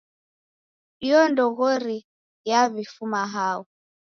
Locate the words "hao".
3.33-3.61